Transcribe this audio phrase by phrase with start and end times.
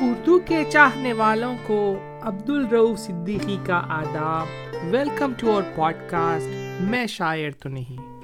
[0.00, 4.46] اردو کے چاہنے والوں کو عبد الرؤف صدیقی کا آداب۔
[4.84, 8.20] ویلکم ٹو اور پوڈ کاسٹ میں شاعر تو نہیں۔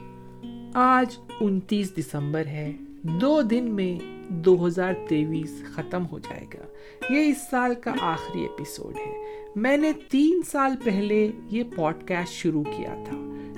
[0.74, 2.72] آج انتیس دسمبر ہے،
[3.02, 6.64] دو دن میں دو ہزار تیویس ختم ہو جائے گا۔
[7.12, 9.12] یہ اس سال کا آخری ایپیسوڈ ہے۔
[9.56, 13.16] میں نے تین سال پہلے یہ پوڈ کاسٹ شروع کیا تھا۔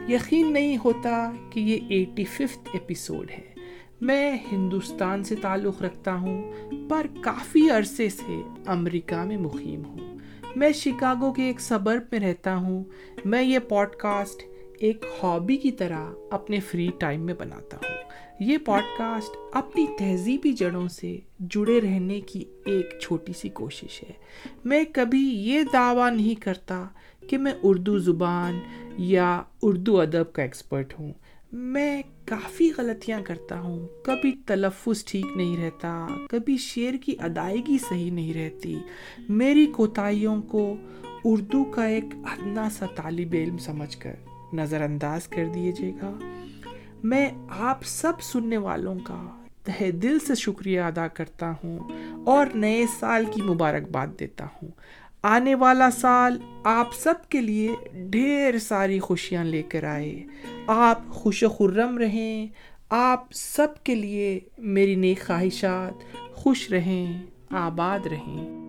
[0.08, 3.53] یقین نہیں ہوتا کہ یہ ایٹی ففتھ ایپیسوڈ ہے۔
[4.04, 6.52] میں ہندوستان سے تعلق رکھتا ہوں،
[6.88, 10.18] پر کافی عرصے سے امریکہ میں مقیم ہوں۔
[10.56, 12.84] میں شکاگو کے ایک صبر میں رہتا ہوں۔
[13.24, 14.42] میں یہ پوڈ کاسٹ
[14.78, 17.96] ایک ہابی کی طرح اپنے فری ٹائم میں بناتا ہوں۔
[18.40, 24.12] یہ پوڈ کاسٹ اپنی تہذیبی جڑوں سے جڑے رہنے کی ایک چھوٹی سی کوشش ہے۔
[24.64, 26.84] میں کبھی یہ دعویٰ نہیں کرتا
[27.28, 28.58] کہ میں اردو زبان
[28.98, 31.12] یا اردو ادب کا ایکسپرٹ ہوں۔
[31.56, 38.10] میں کافی غلطیاں کرتا ہوں۔ کبھی تلفظ ٹھیک نہیں رہتا، کبھی شعر کی ادائیگی صحیح
[38.10, 38.78] نہیں رہتی۔
[39.28, 40.76] میری کوتاہیوں کو
[41.24, 44.12] اردو کا ایک ادنا سا طالب علم سمجھ کر
[44.52, 46.18] نظر انداز کر دیجیے گا۔
[47.02, 51.78] میں آپ سب سننے والوں کا تہ دل سے شکریہ ادا کرتا ہوں
[52.26, 54.68] اور نئے سال کی مبارکباد دیتا ہوں۔
[55.26, 60.22] آنے والا سال آپ سب کے لیے ڈھیر ساری خوشیاں لے کر آئے۔
[60.66, 62.46] آپ خوش و خرم رہیں،
[62.90, 68.64] آپ سب کے لیے میری نیک خواہشات خوش رہیں، آباد رہیں۔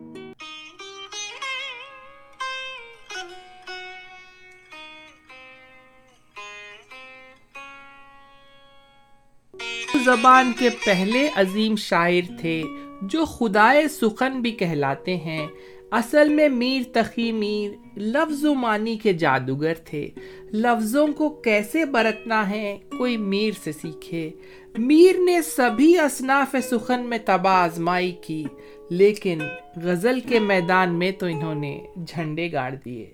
[10.05, 12.63] زبان کے پہلے عظیم شاعر تھے
[13.01, 15.47] جو خدائے سخن بھی کہلاتے ہیں۔
[15.91, 20.09] اصل میں میر تخی میر لفظ و معنی کے جادوگر تھے۔
[20.53, 24.31] لفظوں کو کیسے برتنا ہے، کوئی میر سے سیکھے۔
[24.77, 28.43] میر نے سبھی اصناف سخن میں تباہ آزمائی کی،
[28.89, 29.39] لیکن
[29.83, 33.13] غزل کے میدان میں تو انہوں نے جھنڈے گاڑ دیے۔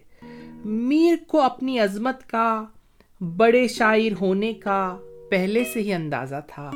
[0.65, 2.63] میر کو اپنی عظمت کا،
[3.37, 4.97] بڑے شاعر ہونے کا
[5.29, 6.71] پہلے سے ہی اندازہ تھا۔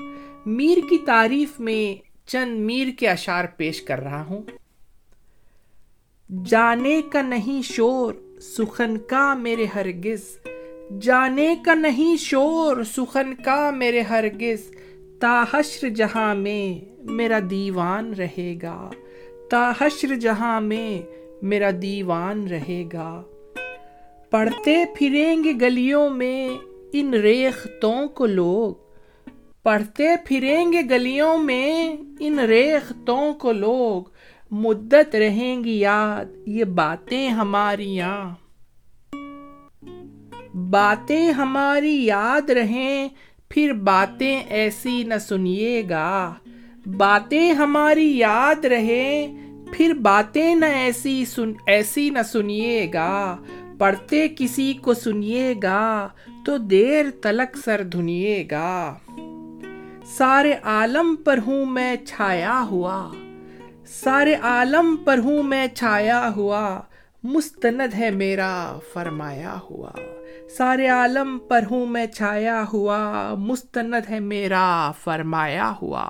[0.45, 4.41] میر کی تعریف میں چند میر کے اشعار پیش کر رہا ہوں۔
[6.45, 10.37] جانے کا نہیں شور، سخن کا میرے ہرگز۔
[11.01, 14.71] جانے کا نہیں شور، سخن کا میرے ہرگز۔
[15.19, 18.89] تا حشر جہاں میں میرا دیوان رہے گا۔
[19.49, 21.01] تا حشر جہاں میں
[21.41, 23.23] میرا دیوان رہے گا۔
[24.29, 26.49] پڑھتے پھریں گے گلیوں میں
[26.93, 28.73] ان ریختوں کو لوگ۔
[29.63, 34.14] پڑھتے پھریں گے گلیوں میں ان ریختوں کو لوگ۔
[34.51, 37.99] مدت رہیں گی یاد، یہ باتیں ہماری
[40.69, 43.07] باتیں ہماری یاد رہیں،
[43.49, 46.33] پھر باتیں ایسی نہ سنیے گا۔
[46.85, 49.37] باتیں ہماری یاد رہیں،
[49.73, 53.37] پھر باتیں نہ ایسی سن، ایسی نہ سنیے گا۔
[53.77, 56.07] پڑھتے کسی کو سنیے گا،
[56.45, 58.95] تو دیر تلک سر دھنیے گا۔
[60.05, 63.11] سارے عالم پر ہوں میں چھایا ہوا۔
[63.87, 66.81] سارے عالم پر ہوں میں چھایا ہوا،
[67.23, 69.91] مستند ہے میرا فرمایا ہوا۔
[70.57, 76.09] سارے عالم پر ہوں میں چھایا ہوا، مستند ہے میرا فرمایا ہوا۔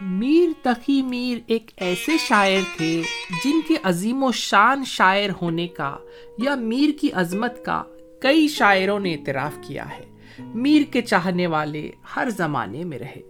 [0.00, 3.02] میر تقی میر ایک ایسے شاعر تھے
[3.44, 5.96] جن کے عظیم و شان شاعر ہونے کا
[6.38, 7.82] یا میر کی عظمت کا
[8.20, 10.04] کئی شاعروں نے اعتراف کیا ہے۔
[10.38, 13.20] میر کے چاہنے والے ہر زمانے میں رہے۔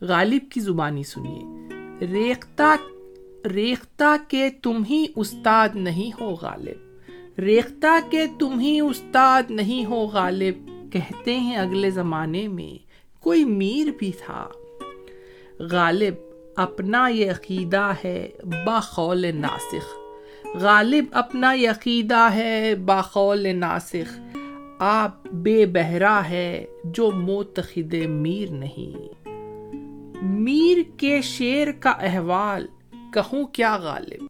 [0.00, 1.42] غالب کی زبانی سنیے۔
[2.06, 2.76] ریختہ
[3.48, 10.06] ریختہ کے تم ہی استاد نہیں ہو غالب۔ ریختہ کے تم ہی استاد نہیں ہو
[10.06, 12.88] غالب۔ کہتے ہیں اگلے زمانے میں
[13.22, 14.48] کوئی میر بھی تھا۔
[15.58, 16.14] غالب،
[16.56, 18.28] اپنا یہ عقیدہ ہے
[18.66, 20.07] باخول ناسخ۔
[20.54, 24.20] غالب اپنا عقیدہ ہے باخول ناسخ۔
[24.78, 29.28] آپ بے بہرا ہے جو موتخد میر نہیں۔
[30.22, 32.66] میر کے شیر کا احوال،
[33.12, 34.26] کہوں کیا غالب؟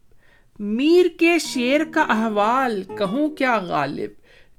[0.59, 4.09] میر کے شیر کا احوال، کہوں کیا غالب؟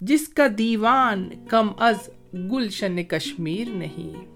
[0.01, 4.27] جس کا دیوان کم از گلشن کشمیر نہیں۔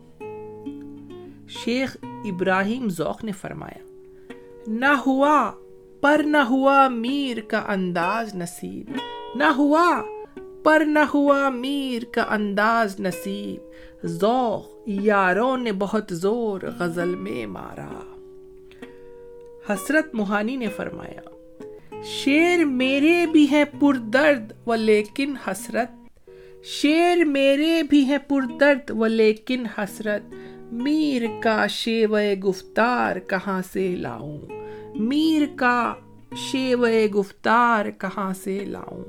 [1.48, 3.84] شیخ ابراہیم ذوق نے فرمایا،
[4.66, 5.52] نہ ہوا
[6.04, 8.90] پر نہ ہوا میر کا انداز نصیب۔
[9.34, 10.02] نہ ہوا،
[10.62, 13.70] پر نہ ہوا میر کا انداز نصیب۔
[14.06, 18.16] ذوق، یاروں نے بہت زور غزل میں مارا۔
[19.68, 21.20] حسرت موہانی نے فرمایا،
[22.04, 26.20] شیر میرے بھی ہیں پر درد و لیکن حسرت۔
[26.64, 30.34] شیر میرے بھی ہیں پر درد و لیکن حسرت۔
[30.72, 32.18] میر کا شیو
[32.48, 34.38] گفتار کہاں سے لاؤں؟
[34.94, 35.94] میر کا
[36.36, 36.86] شیو
[37.20, 39.04] گفتار کہاں سے لاؤں؟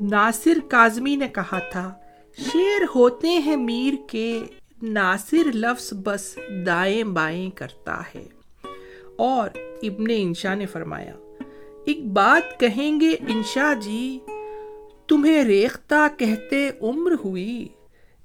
[0.00, 1.94] ناصر کاظمی نے کہا تھا،
[2.38, 4.42] شیر ہوتے ہیں میر کے،
[4.82, 8.24] ناصر لفظ بس دائیں بائیں کرتا ہے۔
[9.16, 9.50] اور
[9.82, 11.14] ابن انشا نے فرمایا،
[11.84, 14.18] ایک بات کہیں گے انشا جی
[15.06, 17.68] تمہیں ریختہ کہتے عمر ہوئی۔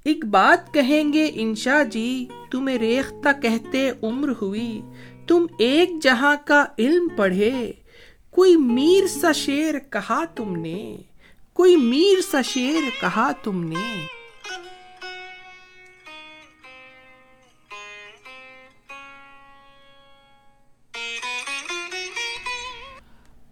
[0.10, 4.82] ایک بات کہیں گے انشا جی تمہیں ریختہ کہتے عمر ہوئی۔
[5.28, 7.72] تم ایک جہاں کا علم پڑھے۔
[8.30, 10.98] کوئی میر سا شیر کہا تم نے۔
[11.54, 14.06] کوئی میر سا شیر کہا تم نے۔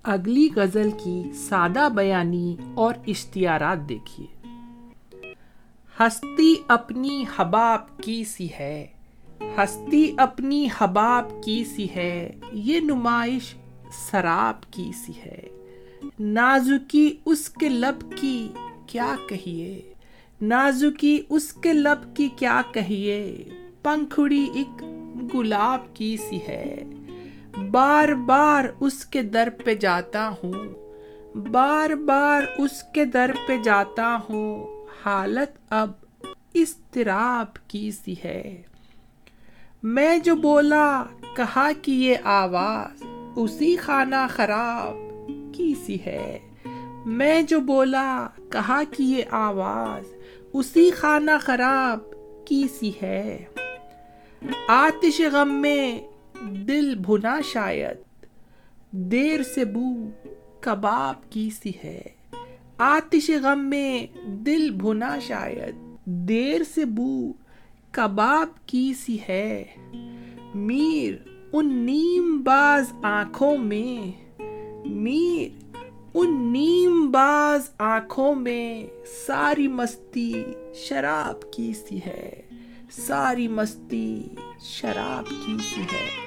[0.04, 4.37] اگلی غزل کی سادہ بیانی اور اشتہارات دیکھیے۔
[6.00, 8.88] ہستی اپنی حباب کی سی ہے۔
[9.42, 13.56] ہستی اپنی حباب کی سی ہے۔ یہ نمائش
[13.92, 15.42] سراب کی سی ہے۔
[16.20, 18.50] نازکی اس کے لب کی
[18.88, 19.94] کیا کہیے؟
[20.42, 23.44] نازکی اس کے لب کی کیا کہیے؟
[23.84, 24.84] پنکھڑی ایک
[25.34, 26.84] گلاب کی سی ہے۔
[27.72, 30.54] بار بار اس کے در پہ جاتا ہوں۔
[31.38, 34.77] بار بار اس کے در پہ جاتا ہوں۔
[35.08, 35.92] حالت اب
[36.54, 38.62] استراب کی سی ہے۔
[39.84, 41.04] میں جو بولا،
[41.36, 43.04] کہا کہ یہ آواز
[43.36, 44.96] اسی خانہ خراب
[45.54, 46.40] کی سی ہے۔
[47.06, 50.14] میں جو بولا، کہا کہ یہ آواز
[50.54, 52.00] اسی خانہ خراب
[52.46, 53.46] کی سی ہے۔
[54.68, 56.08] آتش غم میں
[56.42, 57.98] دل بھنا شاید،
[58.92, 60.10] دیر سے بو
[60.60, 62.17] کباب کی سی ہے۔
[62.78, 65.76] آتش غم میں دل بھنا شاید،
[66.06, 67.34] دیر سے بو
[67.92, 69.64] کباب کی سی ہے۔
[70.56, 71.14] میر
[71.54, 74.12] ان نیم باز آنکھوں میں،
[74.88, 75.72] میر
[76.14, 78.88] ان نیم باز آنکھوں میں
[79.28, 80.44] ساری مستی
[80.74, 82.42] شراب کی سی ہے۔
[82.92, 84.24] ساری مستی
[84.60, 86.27] شراب کی سی ہے۔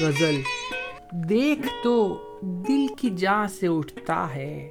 [0.00, 0.40] غزل۔
[1.12, 4.70] دیکھ تو دل کی جان سے اٹھتا ہے۔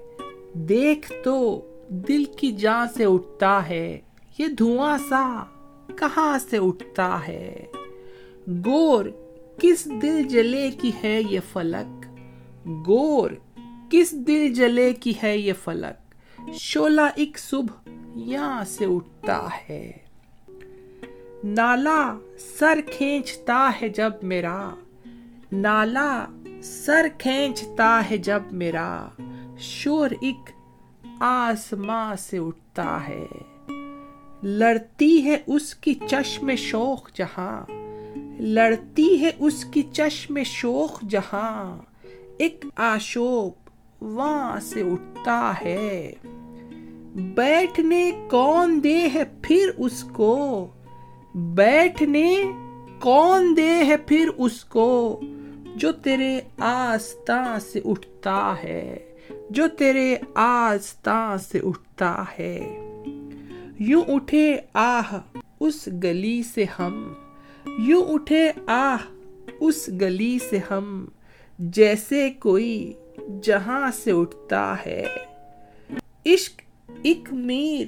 [0.53, 3.99] دیکھ تو دل کی جان سے اٹھتا ہے۔
[4.37, 5.43] یہ دھواں سا
[5.95, 7.65] کہاں سے اٹھتا ہے؟
[8.65, 9.05] گور،
[9.59, 12.05] کس دل جلے کی ہے یہ فلک؟
[12.87, 13.31] گور،
[13.89, 16.15] کس دل جلے کی ہے یہ فلک؟
[16.53, 19.91] شولا ایک صبح یہاں سے اٹھتا ہے۔
[21.43, 22.17] نالا
[22.59, 24.69] سر کھینچتا ہے جب میرا۔
[25.53, 26.25] نالا
[26.63, 29.07] سر کھینچتا ہے جب میرا،
[29.57, 30.49] شور ایک
[31.19, 33.25] آسماں سے اٹھتا ہے۔
[34.43, 37.71] لڑتی ہے اس کی چشم شوق جہاں،
[38.39, 41.81] لڑتی ہے اس کی چشم شوق جہاں۔
[42.37, 43.53] ایک آشوب
[44.01, 46.13] وہاں سے اٹھتا ہے۔
[47.15, 50.67] بیٹھنے کون دے ہے پھر اس کو؟
[51.35, 52.43] بیٹھنے
[52.99, 55.21] کون دے ہے پھر اس کو؟
[55.75, 58.97] جو تیرے آستان سے اٹھتا ہے،
[59.49, 62.79] جو تیرے آستان سے اٹھتا ہے۔
[63.79, 65.19] یوں اٹھے آہ
[65.59, 67.13] اس گلی سے ہم،
[67.77, 68.97] یوں اٹھے آہ
[69.59, 71.05] اس گلی سے ہم،
[71.59, 72.93] جیسے کوئی
[73.41, 75.05] جہاں سے اٹھتا ہے۔
[76.25, 76.61] عشق
[77.03, 77.85] ایک میر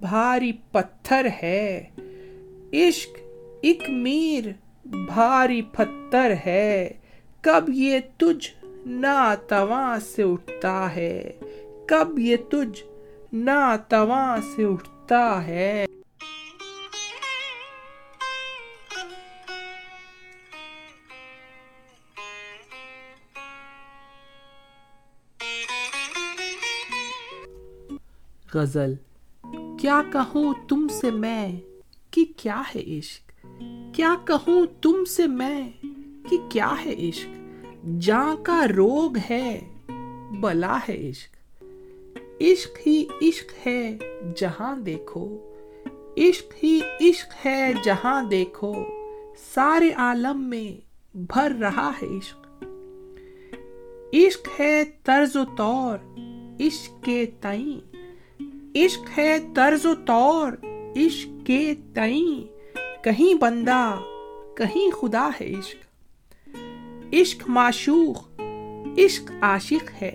[0.00, 1.84] بھاری پتھر ہے،
[2.72, 3.18] عشق
[3.62, 4.44] ایک میر
[4.84, 6.88] بھاری پتھر ہے۔
[7.40, 11.38] کب یہ تجھ ناتواں سے اٹھتا ہے؟
[11.86, 12.82] کب یہ تجھ
[13.32, 15.86] ناتواں سے اٹھتا ہے؟
[28.54, 28.94] غزل،
[29.80, 31.60] کیا کہوں تم سے میں؟
[32.10, 33.46] کہ کیا ہے عشق؟
[33.94, 35.70] کیا کہوں تم سے میں؟
[36.30, 37.28] کہ کیا ہے عشق؟
[37.98, 39.60] جاں کا روگ ہے،
[40.40, 41.62] بلا ہے عشق۔
[42.40, 43.98] عشق ہی عشق ہے،
[44.36, 45.52] جہاں دیکھو۔
[46.16, 48.74] عشق ہی عشق ہے، جہاں دیکھو۔
[49.54, 52.64] سارے عالم میں بھر رہا ہے عشق۔
[54.12, 55.98] عشق ہے طرز و طور
[56.60, 57.96] عشق کے تئیں۔
[58.74, 60.52] عشق ہے طرز و طور
[60.96, 62.58] عشق کے تئیں۔
[63.04, 63.96] کہیں بندہ،
[64.56, 65.87] کہیں خدا ہے عشق۔
[67.12, 68.40] عشق معشوق،
[68.98, 70.14] عشق عاشق ہے۔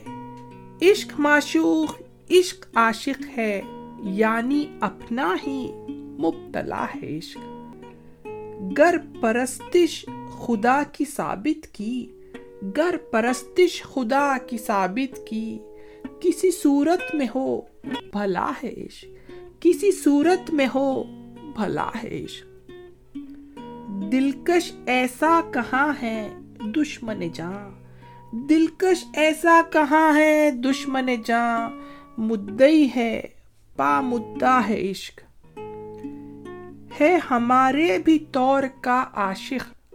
[0.81, 3.61] عشق معشوق، عشق عاشق ہے
[4.03, 5.71] یعنی اپنا ہی
[6.19, 7.37] مبتلا ہے عشق۔
[8.77, 12.11] گر پرستش خدا کی ثابت کی،
[12.77, 15.59] گر پرستش خدا کی ثابت کی۔
[16.19, 17.61] کسی صورت میں ہو،
[18.11, 21.03] بھلا ہے عشق۔ کسی صورت میں ہو،
[21.55, 22.71] بھلا ہے عشق۔
[24.11, 27.69] دلکش ایسا کہاں ہے دشمن جاں۔
[28.31, 31.69] دلکش ایسا کہاں ہے دشمن جاں؟
[32.17, 33.21] مدئی ہے،
[33.75, 35.19] پا مدعا ہے عشق۔
[37.01, 39.93] ہے ہمارے بھی طور کا عاشق۔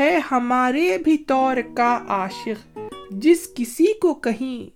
[0.00, 2.78] ہے ہمارے بھی طور کا عاشق۔
[3.10, 4.70] جس کسی کو کہیں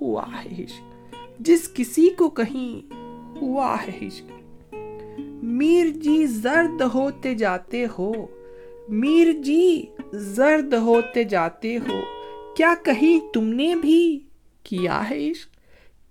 [0.00, 2.94] ہوا ہے عشق۔ جس کسی کو کہیں
[3.42, 4.32] ہوا ہے عشق۔
[5.42, 8.12] میر جی زرد ہوتے جاتے ہو۔
[8.88, 12.00] میر جی زرد ہوتے جاتے ہو۔
[12.56, 14.20] کیا کہیں تم نے بھی
[14.62, 15.48] کیا ہے عشق؟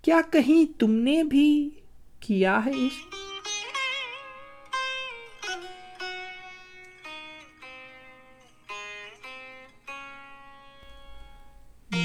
[0.03, 1.69] کیا کہیں تم نے بھی
[2.19, 3.15] کیا ہے عشق؟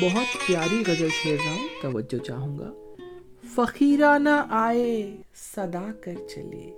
[0.03, 2.73] بہت پیاری غزل ہوں توجہ چاہوں گا۔
[3.55, 6.75] فقیرانہ آئے صدا کر چلے۔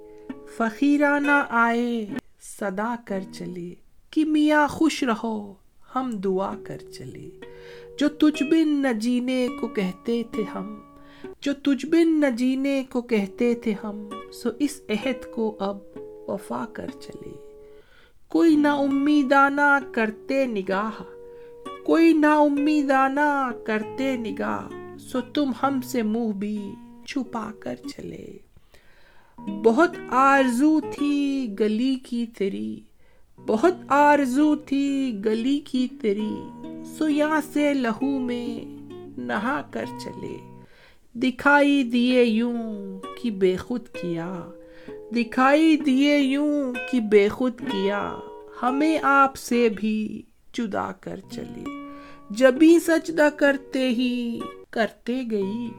[0.56, 2.06] فقیرانہ آئے
[2.40, 3.83] صدا کر چلے۔
[4.14, 5.54] کہ میاں خوش رہو،
[5.94, 7.30] ہم دعا کر چلے۔
[7.98, 10.78] جو تجھ بن نہ جینے کو کہتے تھے ہم،
[11.40, 15.78] جو تجھ بن نہ جینے کو کہتے تھے ہم، سو اس عہد کو اب
[16.28, 17.32] وفا کر چلے۔
[18.28, 21.02] کوئی نا امیدانہ کرتے نگاہ،
[21.84, 26.72] کوئی نا امیدانہ کرتے نگاہ، سو تم ہم سے منہ بھی
[27.06, 28.26] چھپا کر چلے۔
[29.64, 32.80] بہت آرزو تھی گلی کی تیری
[33.46, 36.36] بہت آرزو تھی گلی کی تیری۔
[36.98, 38.64] سو یہاں سے لہو میں
[39.20, 40.60] نہا کر چلے۔
[41.14, 44.40] دکھائی دیے یوں کہ بے خود کیا۔
[44.88, 48.16] دکھائی دیے یوں کہ بے خود کیا۔
[48.62, 50.22] ہمیں آپ سے بھی
[50.58, 51.64] جدا کر چلے۔
[52.30, 55.70] جبھی سجدہ کرتے ہی کرتے گئی۔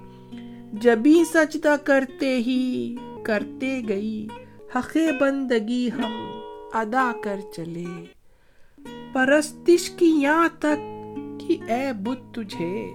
[0.73, 4.27] جبھی سجدہ کرتے ہی کرتے گئی۔
[4.75, 6.34] حق بندگی ہم
[6.75, 8.05] ادا کر چلے۔
[9.13, 11.07] پرستش کی یہاں تک
[11.39, 12.93] کہ اے بت تجھے۔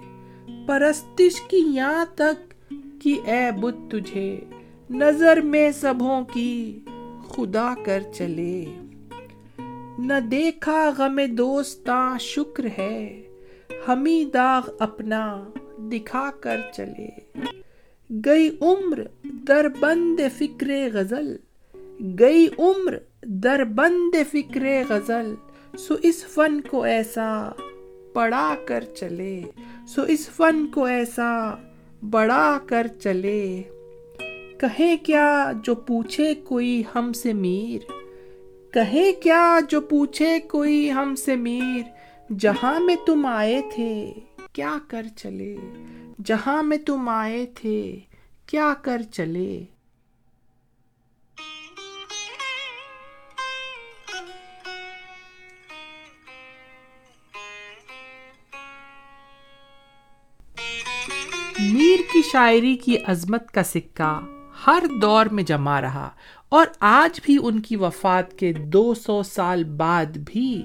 [0.67, 2.73] پرستش کی یہاں تک
[3.03, 4.41] کہ اے بت تجھے۔
[4.91, 6.81] نظر میں سبوں کی
[7.29, 8.65] خدا کر چلے۔
[9.99, 13.23] نہ دیکھا غم دوستاں شکر ہے۔
[13.89, 15.45] ہمیں داغ اپنا
[15.79, 17.09] دکھا کر چلے۔
[18.25, 21.37] گئی عمر در بند فکر غزل۔
[22.19, 25.35] گئی عمر در بند فکر غزل،
[25.79, 27.51] سو اس فن کو ایسا
[28.15, 29.43] پڑھا کر چلے۔
[29.89, 31.55] سو اس فن کو ایسا
[32.11, 33.63] بڑھا کر چلے۔
[34.61, 37.93] کہے کیا جو پوچھے کوئی ہم سے میر؟
[38.73, 41.83] کہے کیا جو پوچھے کوئی ہم سے میر؟
[42.39, 44.13] جہاں میں تم آئے تھے،
[44.53, 45.57] کیا کر چلے؟
[46.25, 47.99] جہاں میں تم آئے تھے،
[48.47, 49.65] کیا کر چلے؟
[61.73, 64.21] میر کی شاعری کی عظمت کا سکہ
[64.67, 66.11] ہر دور میں جمع رہا
[66.49, 70.63] اور آج بھی ان کی وفات کے دو سو سال بعد بھی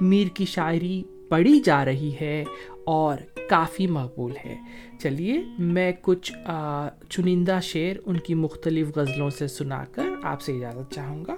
[0.00, 2.44] میر کی شاعری پڑھی جا رہی ہے
[2.84, 3.18] اور
[3.50, 4.56] کافی مقبول ہے۔
[5.00, 6.32] چلیے، میں کچھ
[7.10, 11.34] چنندہ شعر ان کی مختلف غزلوں سے سنا کر آپ سے اجازت چاہوں گا۔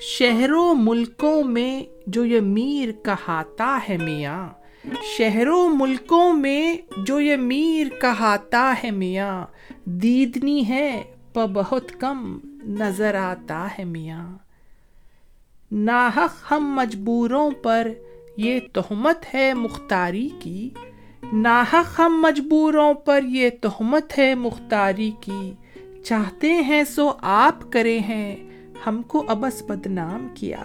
[0.00, 4.48] شہروں ملکوں میں جو یہ میر کہاتا ہے میاں
[5.18, 9.46] شہروں ملکوں میں جو یہ میر کہاتا ہے میاں،
[9.84, 11.02] دیدنی ہے
[11.32, 14.38] پا بہت کم نظر آتا ہے میاں۔
[15.72, 17.88] ناحق ہم مجبوروں پر
[18.36, 20.70] یہ تہمت ہے مختاری کی۔
[21.32, 25.52] ناحق ہم مجبوروں پر یہ تہمت ہے مختاری کی۔
[26.04, 28.36] چاہتے ہیں سو آپ کرے ہیں،
[28.86, 30.62] ہم کو ابس بدنام کیا۔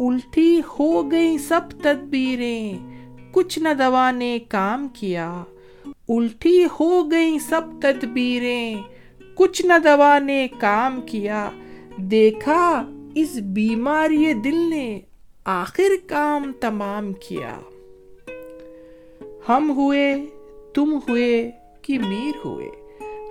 [0.00, 2.78] الٹی ہو گئی سب تدبیریں۔
[3.30, 5.44] کچھ نہ دوا نے کام کیا۔
[6.08, 8.74] الٹی ہو گئی سب تدبیریں۔
[9.34, 11.50] کچھ نہ دوا نے کام کیا۔
[11.96, 15.00] دیکھا اس بیماری دل نے
[15.44, 17.58] آخر کام تمام کیا۔
[19.48, 20.26] ہم ہوئے،
[20.74, 21.50] تم ہوئے
[21.82, 22.70] کہ میر ہوئے۔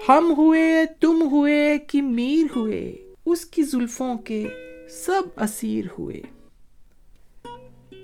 [0.10, 4.48] ہم ہوئے، تم ہوئے کہ میر ہوئے۔ اس کی زلفوں کے
[4.90, 6.22] سب اسیر ہوئے۔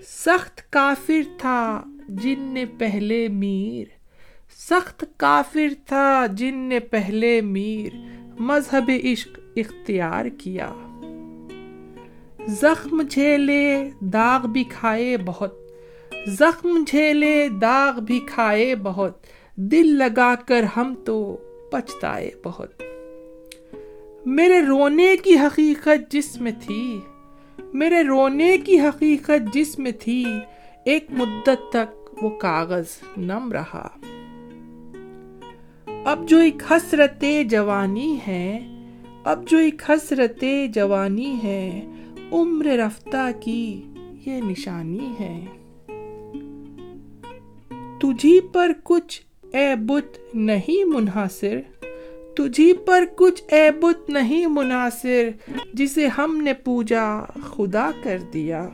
[0.08, 3.86] سخت کافر تھا جن نے پہلے میر۔
[4.58, 7.96] سخت کافر تھا جن نے پہلے میر۔
[8.40, 10.74] مذہب عشق اختیار کیا۔
[12.48, 15.56] زخم جھیلے داغ بھی کھائے بہت۔
[16.28, 19.24] زخم جھیلے داغ بھی کھائے بہت۔
[19.56, 21.38] دل لگا کر ہم تو
[21.72, 22.72] پچھتائے بہت۔
[24.26, 27.00] میرے رونے کی حقیقت جس میں تھی
[27.74, 30.26] میرے رونے کی حقیقت جس میں تھی،
[30.86, 32.86] ایک مدت تک وہ کاغذ
[33.18, 33.90] نم رہا۔
[36.06, 38.60] اب جو ایک حسرت جوانی ہے،
[39.24, 41.86] اب جو ایک حسرت جوانی ہے،
[42.32, 43.84] عمر رفتہ کی
[44.26, 45.46] یہ نشانی ہے۔
[48.02, 49.22] تجھی پر کچھ
[49.54, 51.60] اے بت نہیں منحصر
[52.40, 55.30] تجھی پر کچھ اے بت نہیں مناصر،
[55.74, 58.70] جسے ہم نے پوجا خدا کر دیا۔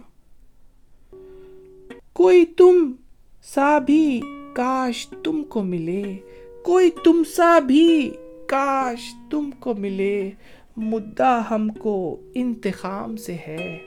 [2.13, 2.91] کوئی تم
[3.43, 4.21] سا بھی
[4.53, 6.17] کاش تم کو ملے،
[6.63, 8.11] کوئی تم سا بھی
[8.47, 10.31] کاش تم کو ملے،
[10.77, 13.79] مدعا ہم کو انتخام سے ہے۔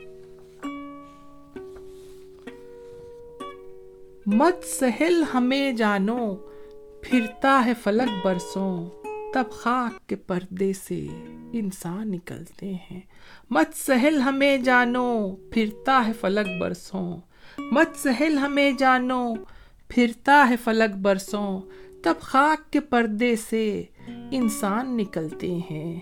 [4.26, 6.34] مت سہل ہمیں جانو،
[7.00, 8.86] پھرتا ہے فلک برسوں۔
[9.34, 11.06] تب خاک کے پردے سے
[11.52, 13.00] انسان نکلتے ہیں۔
[13.50, 17.16] مت سہل ہمیں جانو، پھرتا ہے فلک برسوں۔
[17.58, 19.34] مت سہل ہمیں جانو،
[19.88, 21.60] پھرتا ہے فلک برسوں۔
[22.02, 23.82] تب خاک کے پردے سے
[24.30, 26.00] انسان نکلتے ہیں۔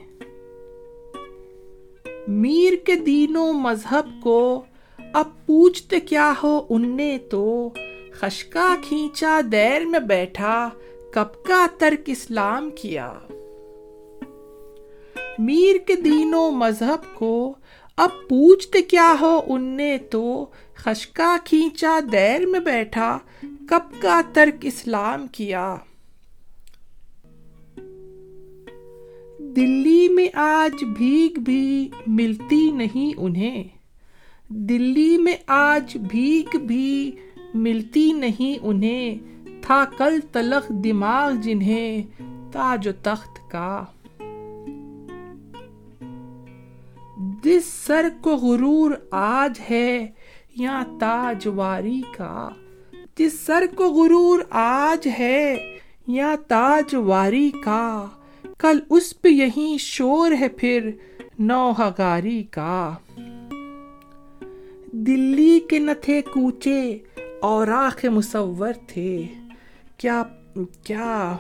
[2.29, 4.65] میر کے دینوں مذہب کو
[5.13, 7.71] اب پوچھتے کیا ہو ان نے تو؟
[8.13, 10.71] خشکا کھینچا دیر میں بیٹھا
[11.17, 13.13] کب کا ترک اسلام کیا۔
[15.39, 17.55] میر کے دین و مذہب کو
[17.97, 24.59] اب پوچھتے کیا ہو ان نے تو خشکا کھینچا، دیر میں بیٹھا، کب کا ترک
[24.63, 25.77] اسلام کیا۔
[29.39, 33.65] دلی میں آج بھیگ بھی ملتی نہیں انہیں۔
[34.49, 37.11] دلی میں آج بھیگ بھی
[37.55, 39.36] ملتی نہیں انہیں۔
[39.67, 42.03] تھا کل تلخ دماغ جنہیں
[42.53, 43.85] تاج و تخت کا۔
[47.45, 50.07] جس سر کو غرور آج ہے
[50.57, 52.49] یا تاج واری کا۔
[53.17, 55.77] جس سر کو غرور آج ہے
[56.07, 58.07] یا تاج واری کا۔
[58.59, 60.91] کل اس پہ یہی شور ہے پھر
[61.39, 62.95] نوہگاری کا۔
[64.93, 66.99] دلی کے نہ تھے کوچے
[67.41, 69.27] اور آخ مصور تھے۔
[69.97, 70.23] کیا
[70.85, 71.37] کیا؟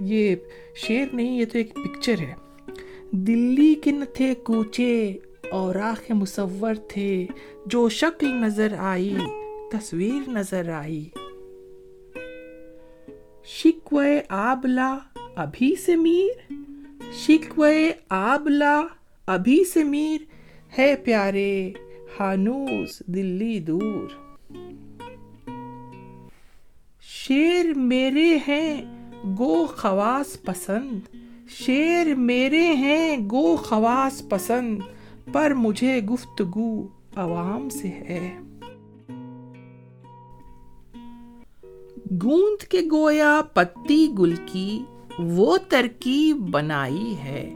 [0.00, 0.36] یہ
[0.76, 2.34] شیر نہیں، یہ تو ایک پکچر ہے۔
[3.10, 5.18] دلی کے نہ تھے کوچے
[5.50, 7.26] اور آخ مصور تھے۔
[7.66, 9.16] جو شکل نظر آئی،
[9.72, 11.08] تصویر نظر آئی۔
[13.44, 14.98] شکوے آبلا
[15.36, 16.52] ابھی سے میر۔
[17.12, 18.82] شکوے آبلا
[19.26, 20.20] ابھی سے میر۔
[20.78, 21.72] ہے پیارے
[22.20, 24.21] ہانوس دلی دور۔
[27.32, 28.82] شیر میرے ہیں
[29.38, 31.16] گو خواص پسند۔
[31.48, 34.78] شیر میرے ہیں گو خواص پسند،
[35.32, 38.38] پر مجھے گفتگو عوام سے ہے۔
[42.22, 44.82] گوند کے گویا پتی گل کی
[45.18, 47.54] وہ ترکیب بنائی ہے۔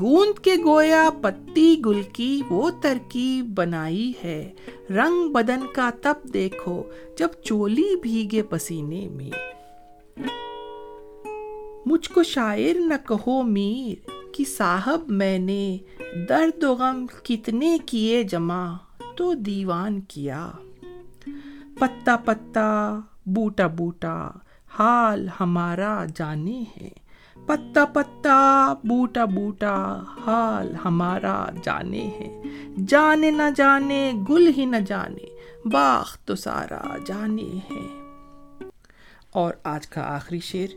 [0.00, 4.52] گوند کے گویا پتی گل کی وہ ترکیب بنائی ہے۔
[4.90, 6.82] رنگ بدن کا تب دیکھو
[7.18, 9.30] جب چولی بھیگے پسینے میں۔
[11.86, 15.78] مجھ کو شاعر نہ کہو میر کہ صاحب میں نے
[16.28, 18.72] درد و غم کتنے کیے جمع
[19.16, 20.50] تو دیوان کیا۔
[21.78, 24.30] پتا پتا بوٹا بوٹا
[24.78, 26.88] حال ہمارا جانے ہے۔
[27.46, 32.42] پتا پتا، بوٹا بوٹا، حال ہمارا جانے ہے۔
[32.88, 35.26] جانے نہ جانے، گل ہی نہ جانے،
[35.64, 38.00] باغ تو سارا جانے ہے۔
[39.30, 40.68] اور آج کا آخری شیر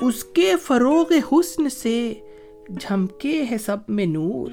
[0.00, 2.14] اس کے فروغ حسن سے
[2.80, 4.50] جھمکے ہے سب میں نور۔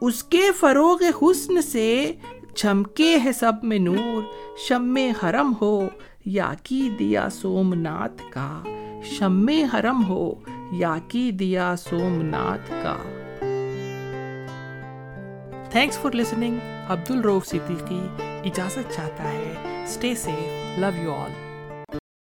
[0.00, 2.12] اس کے فروغ حسن سے
[2.56, 4.22] جھمکے ہے سب میں نور۔
[4.68, 5.88] شم حرم ہو
[6.28, 8.62] یا کی دیا سوم ناتھ کا
[9.04, 10.34] شم حرم ہو
[10.72, 12.96] یا کی دیا سوم ناتھ کا
[15.70, 18.00] تھینکس فار لسننگ عبد الروف صدیقی
[18.44, 21.47] اجازت چاہتا ہے stay safe love you all